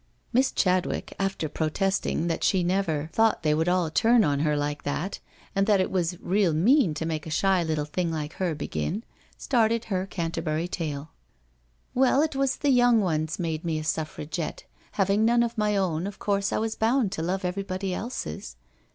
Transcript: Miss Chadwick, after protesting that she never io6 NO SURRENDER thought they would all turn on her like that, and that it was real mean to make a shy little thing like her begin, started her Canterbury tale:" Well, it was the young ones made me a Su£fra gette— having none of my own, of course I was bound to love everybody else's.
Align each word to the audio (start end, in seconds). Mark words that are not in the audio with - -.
Miss 0.33 0.51
Chadwick, 0.51 1.15
after 1.19 1.47
protesting 1.47 2.25
that 2.25 2.43
she 2.43 2.63
never 2.63 2.71
io6 2.71 2.73
NO 2.73 2.95
SURRENDER 2.95 3.11
thought 3.13 3.43
they 3.43 3.53
would 3.53 3.69
all 3.69 3.91
turn 3.91 4.23
on 4.23 4.39
her 4.39 4.57
like 4.57 4.81
that, 4.81 5.19
and 5.55 5.67
that 5.67 5.79
it 5.79 5.91
was 5.91 6.19
real 6.19 6.53
mean 6.53 6.95
to 6.95 7.05
make 7.05 7.27
a 7.27 7.29
shy 7.29 7.61
little 7.61 7.85
thing 7.85 8.11
like 8.11 8.33
her 8.33 8.55
begin, 8.55 9.03
started 9.37 9.85
her 9.85 10.07
Canterbury 10.07 10.67
tale:" 10.67 11.11
Well, 11.93 12.23
it 12.23 12.35
was 12.35 12.55
the 12.55 12.71
young 12.71 12.99
ones 12.99 13.37
made 13.37 13.63
me 13.63 13.77
a 13.77 13.83
Su£fra 13.83 14.27
gette— 14.27 14.63
having 14.93 15.23
none 15.23 15.43
of 15.43 15.55
my 15.55 15.77
own, 15.77 16.07
of 16.07 16.17
course 16.17 16.51
I 16.51 16.57
was 16.57 16.73
bound 16.73 17.11
to 17.11 17.21
love 17.21 17.45
everybody 17.45 17.93
else's. 17.93 18.55